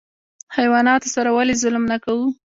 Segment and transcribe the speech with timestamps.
[0.55, 2.25] حیواناتو سره ولې ظلم نه کوو؟